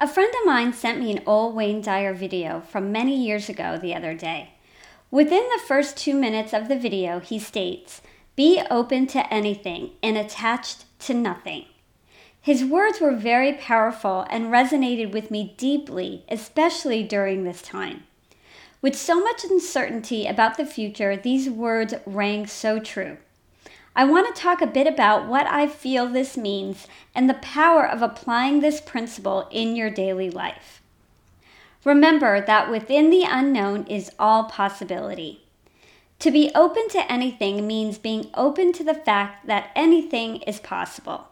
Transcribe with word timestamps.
A 0.00 0.06
friend 0.06 0.32
of 0.32 0.46
mine 0.46 0.72
sent 0.72 1.00
me 1.00 1.10
an 1.10 1.24
old 1.26 1.56
Wayne 1.56 1.82
Dyer 1.82 2.14
video 2.14 2.60
from 2.60 2.92
many 2.92 3.16
years 3.16 3.48
ago 3.48 3.76
the 3.76 3.96
other 3.96 4.14
day. 4.14 4.50
Within 5.10 5.42
the 5.48 5.62
first 5.66 5.96
two 5.96 6.14
minutes 6.14 6.52
of 6.52 6.68
the 6.68 6.78
video, 6.78 7.18
he 7.18 7.40
states, 7.40 8.00
Be 8.36 8.62
open 8.70 9.08
to 9.08 9.34
anything 9.34 9.90
and 10.00 10.16
attached 10.16 10.84
to 11.00 11.14
nothing. 11.14 11.64
His 12.40 12.64
words 12.64 13.00
were 13.00 13.16
very 13.16 13.54
powerful 13.54 14.24
and 14.30 14.52
resonated 14.52 15.10
with 15.10 15.32
me 15.32 15.54
deeply, 15.58 16.24
especially 16.28 17.02
during 17.02 17.42
this 17.42 17.60
time. 17.60 18.04
With 18.80 18.94
so 18.94 19.20
much 19.20 19.42
uncertainty 19.42 20.28
about 20.28 20.56
the 20.56 20.64
future, 20.64 21.16
these 21.16 21.50
words 21.50 21.94
rang 22.06 22.46
so 22.46 22.78
true. 22.78 23.16
I 23.98 24.04
want 24.04 24.32
to 24.32 24.40
talk 24.40 24.62
a 24.62 24.66
bit 24.68 24.86
about 24.86 25.26
what 25.26 25.48
I 25.48 25.66
feel 25.66 26.06
this 26.06 26.36
means 26.36 26.86
and 27.16 27.28
the 27.28 27.34
power 27.34 27.84
of 27.84 28.00
applying 28.00 28.60
this 28.60 28.80
principle 28.80 29.48
in 29.50 29.74
your 29.74 29.90
daily 29.90 30.30
life. 30.30 30.80
Remember 31.84 32.40
that 32.40 32.70
within 32.70 33.10
the 33.10 33.24
unknown 33.28 33.84
is 33.88 34.12
all 34.16 34.44
possibility. 34.44 35.42
To 36.20 36.30
be 36.30 36.52
open 36.54 36.88
to 36.90 37.10
anything 37.10 37.66
means 37.66 37.98
being 37.98 38.30
open 38.34 38.72
to 38.74 38.84
the 38.84 38.94
fact 38.94 39.48
that 39.48 39.72
anything 39.74 40.42
is 40.42 40.60
possible. 40.60 41.30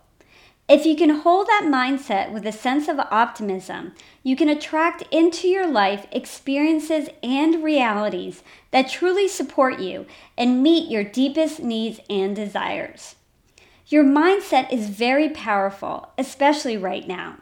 If 0.69 0.84
you 0.84 0.97
can 0.97 1.11
hold 1.11 1.47
that 1.47 1.69
mindset 1.69 2.33
with 2.33 2.45
a 2.45 2.50
sense 2.50 2.89
of 2.89 2.98
optimism, 2.98 3.92
you 4.25 4.34
can 4.34 4.48
attract 4.48 5.05
into 5.12 5.47
your 5.47 5.67
life 5.67 6.06
experiences 6.11 7.09
and 7.22 7.62
realities 7.62 8.42
that 8.72 8.89
truly 8.89 9.28
support 9.28 9.78
you 9.78 10.06
and 10.37 10.64
meet 10.64 10.91
your 10.91 11.05
deepest 11.05 11.62
needs 11.62 12.00
and 12.11 12.34
desires. 12.34 13.14
Your 13.87 14.03
mindset 14.03 14.72
is 14.72 14.89
very 14.89 15.28
powerful, 15.28 16.11
especially 16.19 16.77
right 16.77 17.06
now. 17.06 17.37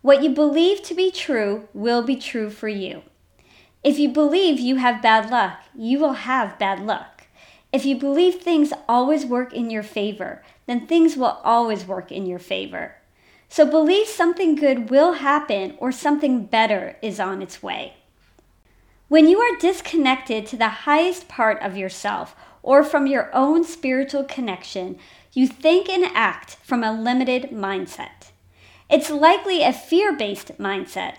What 0.00 0.22
you 0.22 0.30
believe 0.30 0.82
to 0.82 0.94
be 0.94 1.10
true 1.10 1.68
will 1.74 2.02
be 2.02 2.14
true 2.14 2.48
for 2.48 2.68
you. 2.68 3.02
If 3.82 3.98
you 3.98 4.08
believe 4.10 4.60
you 4.60 4.76
have 4.76 5.02
bad 5.02 5.30
luck, 5.30 5.58
you 5.74 5.98
will 5.98 6.12
have 6.12 6.60
bad 6.60 6.78
luck. 6.78 7.26
If 7.72 7.84
you 7.84 7.96
believe 7.96 8.36
things 8.36 8.72
always 8.88 9.26
work 9.26 9.52
in 9.52 9.70
your 9.70 9.82
favor, 9.82 10.42
then 10.66 10.86
things 10.86 11.16
will 11.16 11.40
always 11.44 11.86
work 11.86 12.12
in 12.12 12.26
your 12.26 12.38
favor. 12.38 12.96
So 13.48 13.66
believe 13.66 14.06
something 14.06 14.54
good 14.54 14.90
will 14.90 15.14
happen 15.14 15.74
or 15.78 15.92
something 15.92 16.46
better 16.46 16.96
is 17.02 17.20
on 17.20 17.42
its 17.42 17.62
way. 17.62 17.94
When 19.08 19.28
you 19.28 19.40
are 19.40 19.58
disconnected 19.58 20.46
to 20.46 20.56
the 20.56 20.68
highest 20.68 21.28
part 21.28 21.60
of 21.60 21.76
yourself 21.76 22.34
or 22.62 22.82
from 22.82 23.06
your 23.06 23.28
own 23.34 23.62
spiritual 23.64 24.24
connection, 24.24 24.98
you 25.32 25.46
think 25.46 25.88
and 25.88 26.04
act 26.14 26.56
from 26.62 26.82
a 26.82 26.98
limited 26.98 27.50
mindset. 27.50 28.30
It's 28.88 29.10
likely 29.10 29.62
a 29.62 29.72
fear 29.72 30.16
based 30.16 30.58
mindset. 30.58 31.16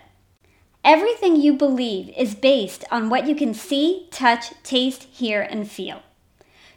Everything 0.83 1.35
you 1.35 1.53
believe 1.53 2.09
is 2.17 2.35
based 2.35 2.83
on 2.91 3.09
what 3.09 3.27
you 3.27 3.35
can 3.35 3.53
see, 3.53 4.07
touch, 4.11 4.53
taste, 4.63 5.03
hear, 5.03 5.41
and 5.41 5.69
feel. 5.69 6.01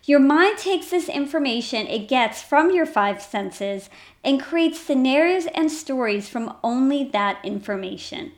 Your 0.06 0.20
mind 0.20 0.58
takes 0.58 0.90
this 0.90 1.08
information 1.08 1.88
it 1.88 2.06
gets 2.06 2.40
from 2.40 2.70
your 2.70 2.86
five 2.86 3.20
senses 3.20 3.90
and 4.22 4.40
creates 4.40 4.78
scenarios 4.78 5.46
and 5.46 5.70
stories 5.70 6.28
from 6.28 6.56
only 6.62 7.02
that 7.10 7.44
information. 7.44 8.30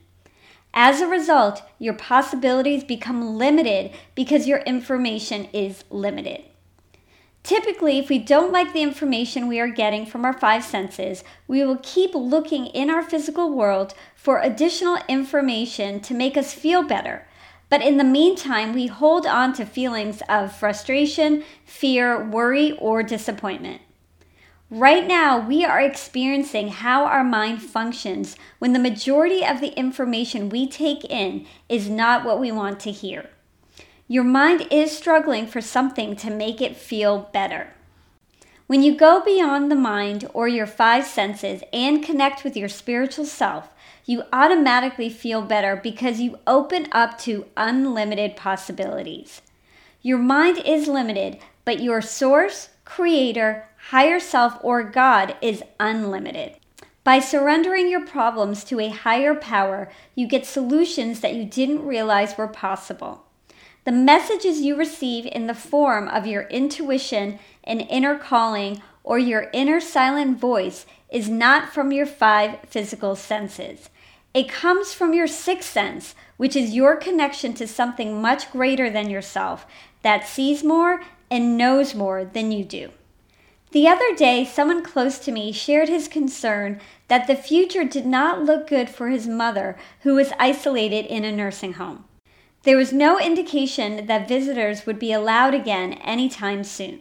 As 0.73 1.03
a 1.03 1.07
result, 1.07 1.63
your 1.79 1.93
possibilities 1.93 2.85
become 2.85 3.37
limited 3.37 3.91
because 4.15 4.49
your 4.49 4.61
information 4.61 5.45
is 5.53 5.85
limited. 5.91 6.45
Typically, 7.43 7.99
if 7.99 8.09
we 8.09 8.19
don't 8.19 8.53
like 8.53 8.73
the 8.73 8.83
information 8.83 9.47
we 9.47 9.61
are 9.61 9.69
getting 9.69 10.07
from 10.07 10.25
our 10.25 10.33
five 10.33 10.65
senses, 10.65 11.23
we 11.47 11.63
will 11.63 11.81
keep 11.83 12.15
looking 12.15 12.67
in 12.69 12.89
our 12.89 13.03
physical 13.03 13.53
world 13.53 13.93
for 14.15 14.41
additional 14.41 14.99
information 15.07 16.01
to 16.01 16.15
make 16.15 16.39
us 16.39 16.55
feel 16.55 16.83
better 16.83 17.28
but 17.71 17.83
in 17.83 17.97
the 17.99 18.05
meantime, 18.05 18.73
we 18.73 18.87
hold 18.87 19.27
on 19.27 19.53
to 19.55 19.65
feelings 19.65 20.23
of 20.29 20.57
frustration, 20.57 21.45
fear, 21.65 22.23
worry, 22.23 22.73
or 22.79 23.03
disappointment. 23.03 23.83
Right 24.71 25.07
now, 25.07 25.39
we 25.39 25.65
are 25.65 25.81
experiencing 25.81 26.69
how 26.69 27.05
our 27.05 27.25
mind 27.25 27.63
functions 27.63 28.37
when 28.59 28.75
the 28.75 28.79
majority 28.79 29.45
of 29.45 29.61
the 29.61 29.73
information 29.79 30.51
we 30.51 30.69
take 30.69 31.05
in 31.05 31.47
is 31.69 31.89
not 31.89 32.25
what 32.25 32.39
we 32.39 32.53
want 32.53 32.81
to 32.81 32.91
hear. 32.91 33.31
Your 34.07 34.25
mind 34.25 34.67
is 34.71 34.97
struggling 34.97 35.47
for 35.47 35.61
something 35.61 36.17
to 36.17 36.31
make 36.31 36.61
it 36.61 36.77
feel 36.77 37.31
better. 37.33 37.75
When 38.69 38.83
you 38.83 38.95
go 38.95 39.23
beyond 39.25 39.71
the 39.71 39.77
mind 39.77 40.29
or 40.35 40.47
your 40.47 40.67
five 40.67 41.07
senses 41.07 41.63
and 41.73 42.05
connect 42.05 42.45
with 42.45 42.55
your 42.55 42.69
spiritual 42.69 43.25
self, 43.25 43.73
you 44.05 44.25
automatically 44.31 45.09
feel 45.09 45.41
better 45.41 45.75
because 45.75 46.21
you 46.21 46.39
open 46.47 46.87
up 46.93 47.19
to 47.21 47.47
unlimited 47.57 48.37
possibilities. 48.37 49.41
Your 50.03 50.19
mind 50.19 50.59
is 50.67 50.87
limited, 50.87 51.39
but 51.65 51.81
your 51.81 52.03
source, 52.03 52.69
creator, 52.85 53.67
higher 53.89 54.21
self, 54.21 54.59
or 54.61 54.83
God 54.83 55.35
is 55.41 55.63
unlimited. 55.81 56.57
By 57.05 57.21
surrendering 57.21 57.89
your 57.89 58.05
problems 58.05 58.65
to 58.65 58.81
a 58.81 58.91
higher 58.91 59.35
power, 59.35 59.91
you 60.15 60.29
get 60.29 60.45
solutions 60.45 61.21
that 61.21 61.35
you 61.35 61.47
didn't 61.47 61.87
realize 61.87 62.37
were 62.37 62.49
possible. 62.49 63.25
The 63.89 63.93
messages 63.93 64.61
you 64.61 64.77
receive 64.77 65.25
in 65.25 65.47
the 65.47 65.55
form 65.55 66.09
of 66.09 66.27
your 66.27 66.43
intuition 66.43 67.39
and 67.69 67.83
inner 67.83 68.19
calling 68.19 68.83
or 69.05 69.19
your 69.19 69.49
inner 69.53 69.81
silent 69.81 70.39
voice 70.39 70.87
is 71.11 71.29
not 71.29 71.73
from 71.73 71.93
your 71.93 72.07
five 72.07 72.59
physical 72.67 73.15
senses. 73.15 73.91
It 74.35 74.49
comes 74.49 74.93
from 74.93 75.15
your 75.15 75.27
sixth 75.27 75.71
sense, 75.71 76.15
which 76.37 76.57
is 76.57 76.75
your 76.75 76.97
connection 76.97 77.55
to 77.55 77.67
something 77.67 78.21
much 78.21 78.51
greater 78.51 78.91
than 78.91 79.09
yourself 79.09 79.67
that 80.03 80.27
sees 80.27 80.65
more 80.65 81.03
and 81.31 81.57
knows 81.57 81.95
more 81.95 82.25
than 82.25 82.51
you 82.53 82.65
do. 82.65 82.91
The 83.71 83.87
other 83.87 84.15
day, 84.15 84.45
someone 84.47 84.83
close 84.83 85.19
to 85.21 85.33
me 85.33 85.53
shared 85.53 85.89
his 85.89 86.09
concern 86.09 86.81
that 87.09 87.27
the 87.27 87.37
future 87.37 87.85
did 87.85 88.07
not 88.07 88.43
look 88.43 88.67
good 88.67 88.89
for 88.89 89.09
his 89.09 89.27
mother, 89.27 89.77
who 90.01 90.15
was 90.15 90.33
isolated 90.39 91.05
in 91.05 91.25
a 91.25 91.33
nursing 91.33 91.75
home. 91.75 92.05
There 92.63 92.79
was 92.79 92.93
no 92.93 93.19
indication 93.19 94.07
that 94.07 94.29
visitors 94.29 94.87
would 94.87 94.99
be 94.99 95.13
allowed 95.13 95.55
again 95.55 95.95
anytime 95.95 96.65
soon. 96.65 97.01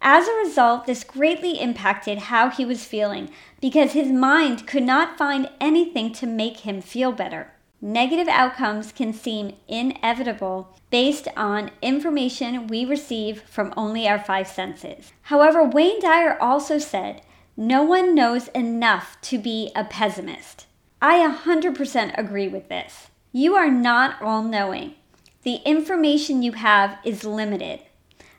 As 0.00 0.28
a 0.28 0.34
result, 0.34 0.86
this 0.86 1.02
greatly 1.04 1.60
impacted 1.60 2.18
how 2.18 2.50
he 2.50 2.64
was 2.64 2.84
feeling 2.84 3.30
because 3.60 3.92
his 3.92 4.12
mind 4.12 4.66
could 4.66 4.82
not 4.82 5.16
find 5.16 5.48
anything 5.60 6.12
to 6.12 6.26
make 6.26 6.58
him 6.58 6.80
feel 6.80 7.10
better. 7.10 7.52
Negative 7.80 8.28
outcomes 8.28 8.92
can 8.92 9.12
seem 9.12 9.56
inevitable 9.68 10.74
based 10.90 11.28
on 11.36 11.70
information 11.82 12.66
we 12.66 12.84
receive 12.84 13.42
from 13.42 13.74
only 13.76 14.08
our 14.08 14.18
five 14.18 14.48
senses. 14.48 15.12
However, 15.22 15.62
Wayne 15.62 16.00
Dyer 16.00 16.38
also 16.40 16.78
said, 16.78 17.20
No 17.56 17.82
one 17.82 18.14
knows 18.14 18.48
enough 18.48 19.18
to 19.22 19.38
be 19.38 19.70
a 19.76 19.84
pessimist. 19.84 20.66
I 21.02 21.18
100% 21.28 22.16
agree 22.16 22.48
with 22.48 22.70
this. 22.70 23.08
You 23.32 23.54
are 23.54 23.70
not 23.70 24.22
all 24.22 24.42
knowing. 24.42 24.94
The 25.42 25.56
information 25.66 26.42
you 26.42 26.52
have 26.52 26.96
is 27.04 27.24
limited 27.24 27.80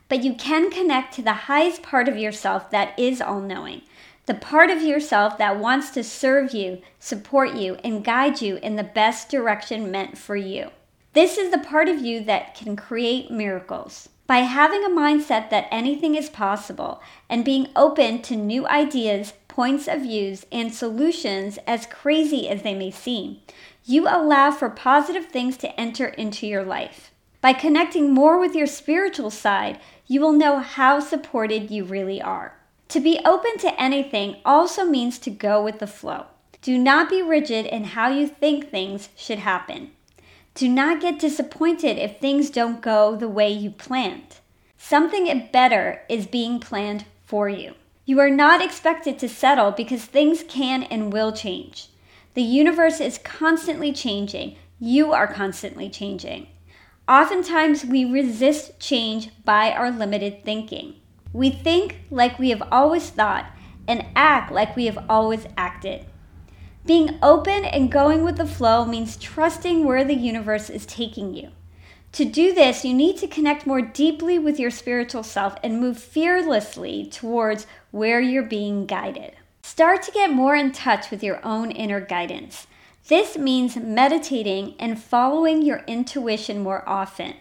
but 0.08 0.22
you 0.22 0.34
can 0.34 0.70
connect 0.70 1.14
to 1.14 1.22
the 1.22 1.32
highest 1.32 1.82
part 1.82 2.08
of 2.08 2.16
yourself 2.16 2.70
that 2.70 2.98
is 2.98 3.20
all 3.20 3.40
knowing, 3.40 3.82
the 4.26 4.34
part 4.34 4.70
of 4.70 4.82
yourself 4.82 5.38
that 5.38 5.58
wants 5.58 5.90
to 5.90 6.02
serve 6.02 6.52
you, 6.52 6.80
support 6.98 7.54
you, 7.54 7.76
and 7.84 8.04
guide 8.04 8.40
you 8.40 8.56
in 8.56 8.76
the 8.76 8.84
best 8.84 9.28
direction 9.28 9.90
meant 9.90 10.18
for 10.18 10.36
you. 10.36 10.70
This 11.12 11.38
is 11.38 11.50
the 11.50 11.58
part 11.58 11.88
of 11.88 12.00
you 12.00 12.22
that 12.24 12.54
can 12.54 12.76
create 12.76 13.30
miracles. 13.30 14.08
By 14.26 14.38
having 14.38 14.84
a 14.84 14.88
mindset 14.88 15.50
that 15.50 15.68
anything 15.70 16.16
is 16.16 16.28
possible 16.28 17.00
and 17.30 17.44
being 17.44 17.68
open 17.76 18.20
to 18.22 18.36
new 18.36 18.66
ideas, 18.66 19.32
points 19.46 19.86
of 19.86 20.02
views, 20.02 20.44
and 20.50 20.74
solutions, 20.74 21.58
as 21.66 21.86
crazy 21.86 22.48
as 22.48 22.62
they 22.62 22.74
may 22.74 22.90
seem, 22.90 23.38
you 23.84 24.08
allow 24.08 24.50
for 24.50 24.68
positive 24.68 25.26
things 25.26 25.56
to 25.58 25.80
enter 25.80 26.08
into 26.08 26.46
your 26.46 26.64
life. 26.64 27.12
By 27.40 27.52
connecting 27.52 28.12
more 28.12 28.40
with 28.40 28.56
your 28.56 28.66
spiritual 28.66 29.30
side, 29.30 29.78
you 30.06 30.20
will 30.20 30.32
know 30.32 30.58
how 30.60 31.00
supported 31.00 31.70
you 31.70 31.84
really 31.84 32.22
are. 32.22 32.54
To 32.88 33.00
be 33.00 33.20
open 33.24 33.58
to 33.58 33.80
anything 33.80 34.36
also 34.44 34.84
means 34.84 35.18
to 35.20 35.30
go 35.30 35.62
with 35.62 35.80
the 35.80 35.86
flow. 35.86 36.26
Do 36.62 36.78
not 36.78 37.10
be 37.10 37.22
rigid 37.22 37.66
in 37.66 37.84
how 37.84 38.08
you 38.08 38.26
think 38.26 38.70
things 38.70 39.08
should 39.16 39.40
happen. 39.40 39.90
Do 40.54 40.68
not 40.68 41.00
get 41.00 41.18
disappointed 41.18 41.98
if 41.98 42.18
things 42.18 42.50
don't 42.50 42.80
go 42.80 43.16
the 43.16 43.28
way 43.28 43.50
you 43.50 43.70
planned. 43.70 44.38
Something 44.78 45.48
better 45.52 46.02
is 46.08 46.26
being 46.26 46.60
planned 46.60 47.04
for 47.24 47.48
you. 47.48 47.74
You 48.04 48.20
are 48.20 48.30
not 48.30 48.62
expected 48.62 49.18
to 49.18 49.28
settle 49.28 49.72
because 49.72 50.04
things 50.04 50.44
can 50.48 50.84
and 50.84 51.12
will 51.12 51.32
change. 51.32 51.88
The 52.34 52.42
universe 52.42 53.00
is 53.00 53.18
constantly 53.18 53.92
changing. 53.92 54.56
You 54.78 55.12
are 55.12 55.26
constantly 55.26 55.90
changing. 55.90 56.46
Oftentimes, 57.08 57.84
we 57.84 58.04
resist 58.04 58.80
change 58.80 59.30
by 59.44 59.70
our 59.70 59.92
limited 59.92 60.44
thinking. 60.44 60.96
We 61.32 61.50
think 61.50 62.00
like 62.10 62.38
we 62.38 62.50
have 62.50 62.66
always 62.72 63.10
thought 63.10 63.46
and 63.86 64.04
act 64.16 64.50
like 64.50 64.74
we 64.74 64.86
have 64.86 65.04
always 65.08 65.46
acted. 65.56 66.06
Being 66.84 67.18
open 67.22 67.64
and 67.64 67.92
going 67.92 68.24
with 68.24 68.36
the 68.36 68.46
flow 68.46 68.84
means 68.84 69.16
trusting 69.16 69.84
where 69.84 70.04
the 70.04 70.14
universe 70.14 70.68
is 70.68 70.86
taking 70.86 71.34
you. 71.34 71.50
To 72.12 72.24
do 72.24 72.54
this, 72.54 72.84
you 72.84 72.94
need 72.94 73.18
to 73.18 73.28
connect 73.28 73.66
more 73.66 73.82
deeply 73.82 74.38
with 74.38 74.58
your 74.58 74.70
spiritual 74.70 75.22
self 75.22 75.56
and 75.62 75.80
move 75.80 75.98
fearlessly 75.98 77.06
towards 77.06 77.66
where 77.90 78.20
you're 78.20 78.42
being 78.42 78.86
guided. 78.86 79.32
Start 79.62 80.02
to 80.02 80.12
get 80.12 80.30
more 80.30 80.56
in 80.56 80.72
touch 80.72 81.10
with 81.10 81.22
your 81.22 81.44
own 81.44 81.70
inner 81.70 82.00
guidance. 82.00 82.66
This 83.08 83.38
means 83.38 83.76
meditating 83.76 84.74
and 84.80 85.00
following 85.00 85.62
your 85.62 85.84
intuition 85.86 86.60
more 86.60 86.82
often. 86.88 87.34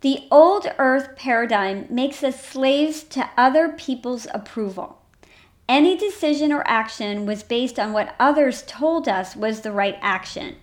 The 0.00 0.26
old 0.32 0.66
earth 0.78 1.10
paradigm 1.14 1.86
makes 1.88 2.24
us 2.24 2.44
slaves 2.44 3.04
to 3.04 3.30
other 3.36 3.68
people's 3.68 4.26
approval. 4.34 5.00
Any 5.68 5.96
decision 5.96 6.52
or 6.52 6.66
action 6.66 7.24
was 7.24 7.44
based 7.44 7.78
on 7.78 7.92
what 7.92 8.16
others 8.18 8.64
told 8.66 9.06
us 9.06 9.36
was 9.36 9.60
the 9.60 9.70
right 9.70 9.96
action, 10.02 10.56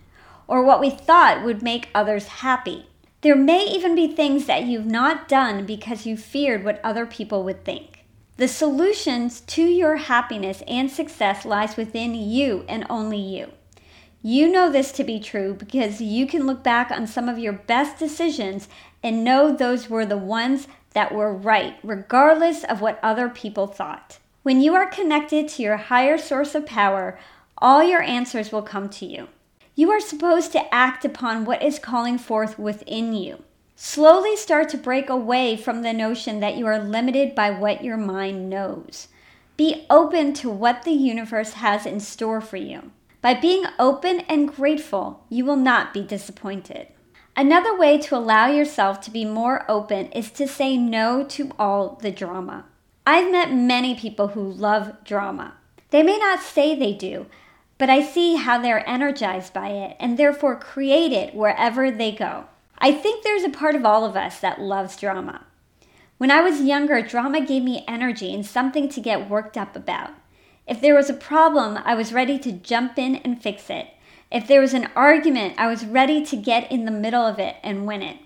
or 0.46 0.62
what 0.62 0.82
we 0.82 0.90
thought 0.90 1.46
would 1.46 1.64
make 1.64 1.88
others 1.96 2.28
happy. 2.28 2.88
There 3.22 3.38
may 3.38 3.66
even 3.66 3.96
be 3.96 4.14
things 4.14 4.46
that 4.48 4.66
you've 4.66 4.86
not 4.86 5.30
done 5.30 5.66
because 5.66 6.06
you 6.06 6.18
feared 6.18 6.66
what 6.66 6.82
other 6.84 7.06
people 7.06 7.44
would 7.46 7.64
think. 7.64 8.04
The 8.36 8.50
solutions 8.50 9.40
to 9.42 9.62
your 9.64 9.96
happiness 9.96 10.64
and 10.68 10.92
success 10.92 11.46
lies 11.46 11.78
within 11.78 12.14
you 12.14 12.66
and 12.68 12.86
only 12.90 13.20
you. 13.20 13.54
You 14.22 14.52
know 14.52 14.70
this 14.70 14.92
to 14.94 15.06
be 15.06 15.20
true 15.22 15.54
because 15.54 16.02
you 16.02 16.28
can 16.28 16.46
look 16.46 16.62
back 16.62 16.92
on 16.92 17.08
some 17.08 17.30
of 17.30 17.40
your 17.40 17.54
best 17.54 17.98
decisions 17.98 18.68
and 19.02 19.24
know 19.24 19.56
those 19.56 19.90
were 19.90 20.06
the 20.06 20.18
ones 20.18 20.68
that 20.92 21.14
were 21.14 21.34
right, 21.34 21.78
regardless 21.84 22.66
of 22.66 22.82
what 22.82 23.00
other 23.02 23.30
people 23.30 23.66
thought. 23.66 24.20
When 24.44 24.60
you 24.60 24.76
are 24.76 24.88
connected 24.88 25.48
to 25.50 25.64
your 25.64 25.78
higher 25.78 26.18
source 26.18 26.54
of 26.54 26.66
power, 26.66 27.18
all 27.58 27.82
your 27.82 28.02
answers 28.02 28.52
will 28.52 28.62
come 28.62 28.90
to 28.90 29.06
you. 29.06 29.30
You 29.76 29.90
are 29.92 30.02
supposed 30.02 30.52
to 30.52 30.74
act 30.74 31.06
upon 31.06 31.46
what 31.46 31.64
is 31.64 31.80
calling 31.80 32.18
forth 32.18 32.60
within 32.60 33.14
you. 33.14 33.44
Slowly 33.78 34.36
start 34.36 34.68
to 34.70 34.78
break 34.78 35.10
away 35.10 35.56
from 35.56 35.82
the 35.82 35.94
notion 35.94 36.42
that 36.42 36.58
you 36.58 36.68
are 36.68 36.84
limited 36.84 37.34
by 37.34 37.52
what 37.52 37.86
your 37.86 37.96
mind 37.96 38.50
knows. 38.50 39.08
Be 39.56 39.86
open 39.90 40.34
to 40.34 40.50
what 40.50 40.84
the 40.84 40.92
universe 40.92 41.54
has 41.54 41.86
in 41.86 42.02
store 42.02 42.42
for 42.42 42.58
you. 42.58 42.92
By 43.22 43.34
being 43.34 43.66
open 43.78 44.22
and 44.22 44.54
grateful, 44.54 45.26
you 45.30 45.44
will 45.44 45.58
not 45.58 45.94
be 45.94 46.02
disappointed. 46.02 46.88
Another 47.36 47.78
way 47.78 47.98
to 47.98 48.16
allow 48.16 48.48
yourself 48.48 49.02
to 49.02 49.12
be 49.12 49.26
more 49.26 49.70
open 49.70 50.08
is 50.12 50.32
to 50.32 50.48
say 50.48 50.78
no 50.78 51.24
to 51.26 51.52
all 51.60 52.00
the 52.02 52.12
drama. 52.12 52.66
I've 53.06 53.32
met 53.32 53.52
many 53.52 53.96
people 53.96 54.30
who 54.30 54.42
love 54.42 55.04
drama. 55.04 55.56
They 55.90 56.04
may 56.04 56.18
not 56.18 56.42
say 56.42 56.76
they 56.76 56.94
do, 56.94 57.26
but 57.78 57.90
I 57.90 58.04
see 58.04 58.36
how 58.36 58.62
they're 58.62 58.88
energized 58.88 59.54
by 59.54 59.70
it 59.70 59.98
and 60.00 60.18
therefore 60.18 60.56
create 60.56 61.12
it 61.12 61.34
wherever 61.34 61.92
they 61.92 62.12
go. 62.12 62.46
I 62.78 62.94
think 62.94 63.24
there's 63.24 63.44
a 63.44 63.50
part 63.50 63.76
of 63.76 63.86
all 63.86 64.06
of 64.06 64.16
us 64.16 64.40
that 64.40 64.62
loves 64.62 64.96
drama. 64.96 65.46
When 66.18 66.32
I 66.32 66.42
was 66.42 66.62
younger, 66.62 67.02
drama 67.02 67.46
gave 67.46 67.64
me 67.64 67.84
energy 67.88 68.34
and 68.34 68.46
something 68.46 68.88
to 68.90 69.02
get 69.02 69.30
worked 69.30 69.58
up 69.58 69.76
about. 69.76 70.12
If 70.70 70.82
there 70.82 70.94
was 70.94 71.10
a 71.10 71.16
problem, 71.16 71.80
I 71.84 71.96
was 71.96 72.14
ready 72.14 72.38
to 72.38 72.52
jump 72.52 73.00
in 73.00 73.16
and 73.16 73.42
fix 73.42 73.72
it. 73.72 73.88
If 74.32 74.48
there 74.48 74.62
was 74.62 74.76
an 74.76 74.90
argument, 74.96 75.56
I 75.58 75.66
was 75.66 75.84
ready 75.84 76.24
to 76.26 76.36
get 76.38 76.72
in 76.72 76.86
the 76.86 76.92
middle 76.92 77.26
of 77.26 77.40
it 77.40 77.56
and 77.64 77.88
win 77.88 78.04
it. 78.04 78.18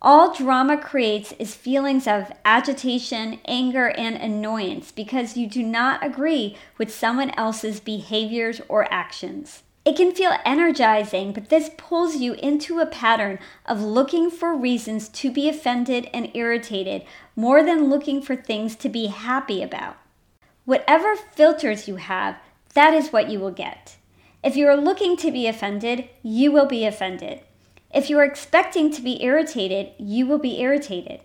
All 0.00 0.32
drama 0.32 0.78
creates 0.78 1.32
is 1.32 1.54
feelings 1.54 2.06
of 2.06 2.32
agitation, 2.42 3.38
anger, 3.44 3.88
and 3.88 4.16
annoyance 4.16 4.90
because 4.92 5.36
you 5.36 5.46
do 5.46 5.62
not 5.62 6.02
agree 6.02 6.56
with 6.78 6.90
someone 6.90 7.32
else's 7.32 7.80
behaviors 7.80 8.62
or 8.66 8.90
actions. 8.90 9.62
It 9.84 9.96
can 9.96 10.14
feel 10.14 10.38
energizing, 10.46 11.34
but 11.34 11.50
this 11.50 11.70
pulls 11.76 12.16
you 12.16 12.32
into 12.32 12.78
a 12.78 12.86
pattern 12.86 13.38
of 13.66 13.82
looking 13.82 14.30
for 14.30 14.56
reasons 14.56 15.10
to 15.10 15.30
be 15.30 15.50
offended 15.50 16.08
and 16.14 16.30
irritated 16.32 17.02
more 17.36 17.62
than 17.62 17.90
looking 17.90 18.22
for 18.22 18.36
things 18.36 18.74
to 18.76 18.88
be 18.88 19.08
happy 19.08 19.62
about. 19.62 19.98
Whatever 20.70 21.16
filters 21.16 21.88
you 21.88 21.96
have, 21.96 22.36
that 22.74 22.94
is 22.94 23.12
what 23.12 23.28
you 23.28 23.40
will 23.40 23.50
get. 23.50 23.96
If 24.44 24.54
you 24.54 24.68
are 24.68 24.76
looking 24.76 25.16
to 25.16 25.32
be 25.32 25.48
offended, 25.48 26.08
you 26.22 26.52
will 26.52 26.66
be 26.66 26.84
offended. 26.84 27.40
If 27.92 28.08
you 28.08 28.16
are 28.20 28.24
expecting 28.24 28.92
to 28.92 29.02
be 29.02 29.20
irritated, 29.20 29.90
you 29.98 30.28
will 30.28 30.38
be 30.38 30.60
irritated. 30.60 31.22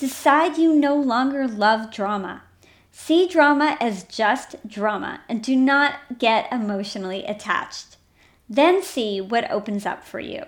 Decide 0.00 0.58
you 0.58 0.74
no 0.74 0.96
longer 0.96 1.46
love 1.46 1.92
drama. 1.92 2.42
See 2.90 3.28
drama 3.28 3.76
as 3.80 4.02
just 4.02 4.56
drama 4.66 5.20
and 5.28 5.44
do 5.44 5.54
not 5.54 6.18
get 6.18 6.52
emotionally 6.52 7.24
attached. 7.24 7.98
Then 8.48 8.82
see 8.82 9.20
what 9.20 9.48
opens 9.48 9.86
up 9.86 10.02
for 10.02 10.18
you. 10.18 10.42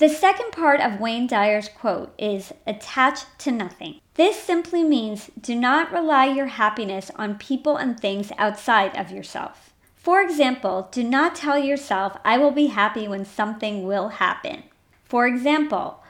The 0.00 0.08
second 0.08 0.52
part 0.52 0.80
of 0.80 0.98
Wayne 0.98 1.26
Dyer's 1.26 1.68
quote 1.68 2.14
is 2.16 2.54
attach 2.66 3.24
to 3.36 3.52
nothing. 3.52 4.00
This 4.14 4.42
simply 4.42 4.82
means 4.82 5.30
do 5.38 5.54
not 5.54 5.92
rely 5.92 6.24
your 6.24 6.46
happiness 6.46 7.10
on 7.16 7.36
people 7.36 7.76
and 7.76 8.00
things 8.00 8.32
outside 8.38 8.96
of 8.96 9.10
yourself. 9.10 9.74
For 9.96 10.22
example, 10.22 10.88
do 10.90 11.04
not 11.04 11.34
tell 11.34 11.58
yourself, 11.58 12.16
I 12.24 12.38
will 12.38 12.50
be 12.50 12.68
happy 12.68 13.08
when 13.08 13.26
something 13.26 13.86
will 13.86 14.08
happen. 14.08 14.62
For 15.04 15.26
example, 15.26 16.02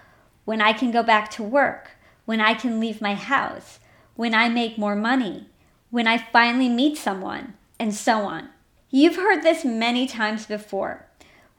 when 0.44 0.60
I 0.60 0.72
can 0.72 0.92
go 0.92 1.02
back 1.02 1.28
to 1.32 1.42
work, 1.42 1.90
when 2.26 2.40
I 2.40 2.54
can 2.54 2.78
leave 2.78 3.00
my 3.00 3.14
house, 3.14 3.80
when 4.14 4.34
I 4.34 4.48
make 4.48 4.78
more 4.78 4.94
money, 4.94 5.48
when 5.90 6.06
I 6.06 6.16
finally 6.16 6.68
meet 6.68 6.96
someone, 6.96 7.54
and 7.76 7.92
so 7.92 8.18
on. 8.18 8.50
You've 8.88 9.16
heard 9.16 9.42
this 9.42 9.64
many 9.64 10.06
times 10.06 10.46
before. 10.46 11.09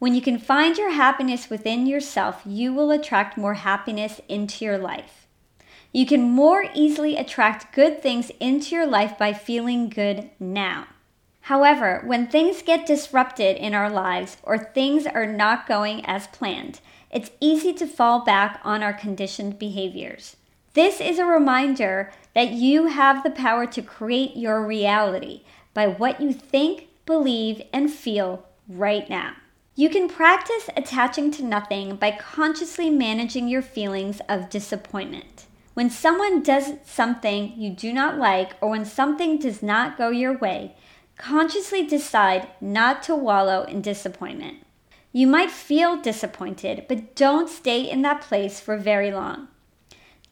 When 0.02 0.16
you 0.16 0.22
can 0.24 0.40
find 0.40 0.80
your 0.80 0.90
happiness 0.90 1.52
within 1.52 1.86
yourself, 1.86 2.42
you 2.44 2.74
will 2.74 2.90
attract 2.90 3.38
more 3.38 3.54
happiness 3.54 4.20
into 4.28 4.66
your 4.66 4.80
life. 4.80 5.28
You 5.94 6.08
can 6.08 6.24
more 6.24 6.66
easily 6.74 7.16
attract 7.16 7.72
good 7.76 8.02
things 8.02 8.32
into 8.40 8.74
your 8.74 8.88
life 8.88 9.16
by 9.20 9.34
feeling 9.34 9.90
good 9.90 10.32
now. 10.40 10.88
However, 11.42 12.02
when 12.04 12.26
things 12.26 12.64
get 12.64 12.88
disrupted 12.88 13.58
in 13.58 13.76
our 13.76 13.92
lives 13.92 14.38
or 14.42 14.58
things 14.58 15.06
are 15.06 15.28
not 15.28 15.68
going 15.68 16.04
as 16.08 16.26
planned, 16.26 16.80
it's 17.12 17.30
easy 17.40 17.72
to 17.74 17.86
fall 17.86 18.26
back 18.26 18.60
on 18.64 18.82
our 18.82 18.94
conditioned 18.94 19.60
behaviors. 19.60 20.36
This 20.74 21.00
is 21.00 21.20
a 21.20 21.26
reminder 21.26 22.12
that 22.34 22.54
you 22.54 22.88
have 22.88 23.22
the 23.22 23.30
power 23.30 23.68
to 23.68 23.84
create 23.84 24.36
your 24.36 24.66
reality 24.66 25.44
by 25.76 25.86
what 25.86 26.20
you 26.20 26.34
think, 26.34 26.88
believe, 27.06 27.62
and 27.72 27.94
feel 27.94 28.48
right 28.68 29.08
now. 29.08 29.34
You 29.74 29.90
can 29.90 30.10
practice 30.10 30.70
attaching 30.76 31.32
to 31.32 31.44
nothing 31.44 31.96
by 31.96 32.12
consciously 32.12 32.90
managing 32.90 33.48
your 33.48 33.62
feelings 33.62 34.20
of 34.28 34.50
disappointment. 34.50 35.46
When 35.74 35.90
someone 35.90 36.44
does 36.44 36.74
something 36.84 37.54
you 37.56 37.70
do 37.70 37.94
not 37.94 38.18
like 38.18 38.52
or 38.60 38.70
when 38.70 38.84
something 38.84 39.40
does 39.40 39.64
not 39.64 39.98
go 39.98 40.10
your 40.10 40.38
way, 40.38 40.76
consciously 41.18 41.86
decide 41.86 42.50
not 42.60 43.02
to 43.04 43.16
wallow 43.16 43.64
in 43.64 43.82
disappointment. 43.82 44.58
You 45.14 45.28
might 45.28 45.52
feel 45.52 46.02
disappointed, 46.02 46.86
but 46.90 47.16
don't 47.16 47.50
stay 47.50 47.90
in 47.90 48.02
that 48.02 48.22
place 48.22 48.60
for 48.60 48.78
very 48.78 49.12
long. 49.12 49.48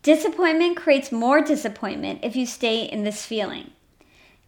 Disappointment 0.04 0.76
creates 0.76 1.12
more 1.12 1.42
disappointment 1.42 2.20
if 2.24 2.36
you 2.36 2.46
stay 2.46 2.84
in 2.84 3.04
this 3.04 3.26
feeling. 3.26 3.72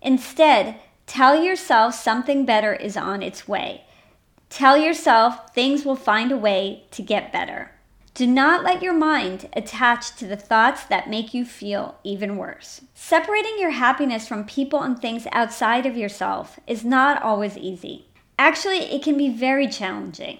Instead, 0.01 0.75
tell 1.05 1.41
yourself 1.41 1.95
something 1.95 2.45
better 2.45 2.74
is 2.74 2.98
on 2.98 3.24
its 3.24 3.48
way. 3.48 3.83
Tell 4.51 4.77
yourself 4.77 5.55
things 5.55 5.86
will 5.86 5.96
find 5.96 6.29
a 6.29 6.38
way 6.38 6.84
to 6.91 7.01
get 7.01 7.31
better. 7.31 7.72
Do 8.13 8.27
not 8.27 8.65
let 8.65 8.84
your 8.84 8.91
mind 8.91 9.48
attach 9.53 10.17
to 10.17 10.27
the 10.27 10.36
thoughts 10.36 10.84
that 10.84 11.10
make 11.10 11.34
you 11.34 11.46
feel 11.46 11.96
even 12.03 12.36
worse. 12.36 12.81
Separating 12.93 13.58
your 13.58 13.70
happiness 13.70 14.27
from 14.27 14.43
people 14.43 14.81
and 14.81 15.00
things 15.00 15.25
outside 15.31 15.86
of 15.86 15.96
yourself 15.96 16.60
is 16.67 16.84
not 16.84 17.24
always 17.24 17.58
easy. 17.58 18.08
Actually, 18.38 18.79
it 18.79 19.01
can 19.01 19.17
be 19.17 19.29
very 19.29 19.70
challenging. 19.70 20.39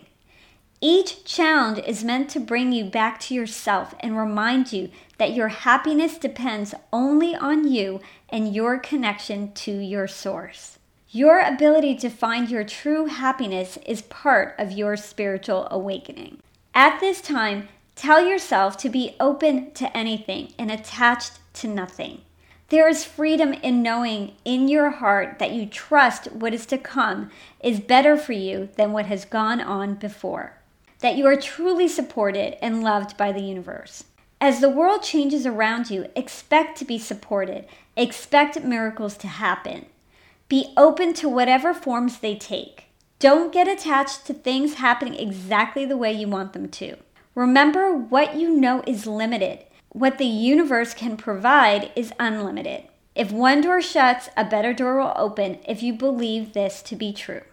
Each 0.82 1.24
challenge 1.24 1.80
is 1.88 2.03
meant 2.03 2.30
to 2.32 2.39
bring 2.41 2.74
you 2.74 2.84
back 2.84 3.18
to 3.22 3.34
yourself 3.34 3.96
and 4.01 4.18
remind 4.18 4.74
you 4.74 4.89
that 5.20 5.34
your 5.34 5.48
happiness 5.48 6.18
depends 6.18 6.75
only 6.91 7.34
on 7.34 7.72
you 7.72 8.01
and 8.27 8.53
your 8.53 8.77
connection 8.77 9.53
to 9.53 9.72
your 9.72 10.08
source. 10.10 10.80
Your 11.12 11.39
ability 11.39 11.96
to 11.98 12.10
find 12.10 12.50
your 12.50 12.63
true 12.63 13.06
happiness 13.06 13.77
is 13.86 14.01
part 14.01 14.56
of 14.58 14.72
your 14.72 14.96
spiritual 14.98 15.68
awakening. 15.70 16.39
At 16.74 17.00
this 17.00 17.22
time, 17.22 17.68
Tell 17.96 18.25
yourself 18.25 18.77
to 18.77 18.89
be 18.89 19.15
open 19.20 19.72
to 19.74 19.96
anything 19.96 20.53
and 20.58 20.72
attached 20.72 21.34
to 21.56 21.68
nothing. 21.68 22.22
There 22.70 22.88
is 22.88 23.03
freedom 23.03 23.53
in 23.53 23.84
knowing 23.84 24.34
in 24.46 24.68
your 24.68 24.89
heart 24.89 25.38
that 25.38 25.51
you 25.51 25.65
trust 25.65 26.32
what 26.32 26.53
is 26.53 26.65
to 26.68 26.80
come 26.80 27.30
is 27.60 27.80
better 27.80 28.18
for 28.18 28.34
you 28.34 28.70
than 28.75 28.91
what 28.91 29.06
has 29.08 29.25
gone 29.25 29.62
on 29.62 29.96
before. 29.96 30.58
That 31.01 31.15
you 31.15 31.27
are 31.27 31.36
truly 31.36 31.88
supported 31.88 32.58
and 32.63 32.84
loved 32.84 33.18
by 33.18 33.32
the 33.32 33.44
universe. 33.44 34.06
As 34.39 34.62
the 34.62 34.70
world 34.70 35.03
changes 35.03 35.46
around 35.46 35.91
you, 35.91 36.08
expect 36.15 36.80
to 36.80 36.86
be 36.86 36.98
supported. 36.98 37.68
Expect 37.96 38.63
miracles 38.63 39.15
to 39.18 39.27
happen. 39.27 39.86
Be 40.51 40.74
open 40.75 41.13
to 41.13 41.29
whatever 41.29 41.74
forms 41.74 42.20
they 42.20 42.36
take. 42.36 42.88
Don't 43.20 43.53
get 43.53 43.70
attached 43.70 44.25
to 44.25 44.34
things 44.34 44.74
happening 44.74 45.15
exactly 45.15 45.86
the 45.86 45.96
way 45.96 46.12
you 46.12 46.27
want 46.27 46.51
them 46.51 46.67
to. 46.72 46.98
Remember 47.36 47.96
what 47.96 48.36
you 48.36 48.53
know 48.53 48.84
is 48.86 49.08
limited 49.08 49.63
what 49.93 50.17
the 50.17 50.25
universe 50.25 50.93
can 50.93 51.15
provide 51.15 51.89
is 51.96 52.12
unlimited. 52.20 52.84
If 53.15 53.31
one 53.31 53.62
door 53.62 53.81
shuts, 53.81 54.27
a 54.36 54.43
better 54.43 54.74
door 54.74 55.00
will 55.00 55.13
open 55.15 55.60
if 55.65 55.81
you 55.81 55.93
believe 55.93 56.51
this 56.51 56.81
to 56.84 56.98
be 56.98 57.13
true. 57.13 57.43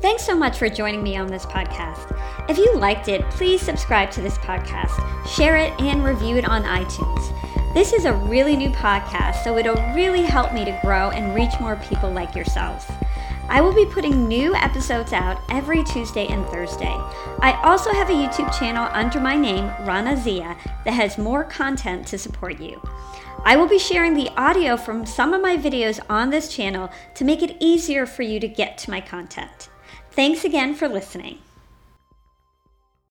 Thanks 0.00 0.22
so 0.22 0.34
much 0.34 0.56
for 0.58 0.70
joining 0.70 1.02
me 1.02 1.18
on 1.18 1.26
this 1.26 1.44
podcast. 1.44 2.18
If 2.48 2.56
you 2.56 2.74
liked 2.76 3.08
it, 3.08 3.22
please 3.30 3.60
subscribe 3.60 4.10
to 4.12 4.22
this 4.22 4.38
podcast, 4.38 4.94
share 5.26 5.56
it, 5.56 5.78
and 5.78 6.02
review 6.02 6.36
it 6.36 6.48
on 6.48 6.62
iTunes. 6.64 7.59
This 7.72 7.92
is 7.92 8.04
a 8.04 8.12
really 8.12 8.56
new 8.56 8.70
podcast, 8.70 9.44
so 9.44 9.56
it'll 9.56 9.80
really 9.94 10.22
help 10.22 10.52
me 10.52 10.64
to 10.64 10.76
grow 10.82 11.10
and 11.10 11.32
reach 11.36 11.52
more 11.60 11.76
people 11.76 12.10
like 12.10 12.34
yourselves. 12.34 12.84
I 13.48 13.60
will 13.60 13.72
be 13.72 13.86
putting 13.86 14.26
new 14.26 14.56
episodes 14.56 15.12
out 15.12 15.40
every 15.48 15.84
Tuesday 15.84 16.26
and 16.26 16.44
Thursday. 16.46 16.96
I 17.40 17.60
also 17.62 17.92
have 17.92 18.10
a 18.10 18.12
YouTube 18.12 18.52
channel 18.58 18.88
under 18.92 19.20
my 19.20 19.36
name, 19.36 19.66
Rana 19.86 20.16
Zia, 20.16 20.56
that 20.84 20.94
has 20.94 21.16
more 21.16 21.44
content 21.44 22.08
to 22.08 22.18
support 22.18 22.60
you. 22.60 22.82
I 23.44 23.56
will 23.56 23.68
be 23.68 23.78
sharing 23.78 24.14
the 24.14 24.30
audio 24.36 24.76
from 24.76 25.06
some 25.06 25.32
of 25.32 25.40
my 25.40 25.56
videos 25.56 26.00
on 26.10 26.30
this 26.30 26.52
channel 26.52 26.90
to 27.14 27.24
make 27.24 27.40
it 27.40 27.56
easier 27.60 28.04
for 28.04 28.22
you 28.22 28.40
to 28.40 28.48
get 28.48 28.78
to 28.78 28.90
my 28.90 29.00
content. 29.00 29.68
Thanks 30.10 30.44
again 30.44 30.74
for 30.74 30.88
listening. 30.88 31.38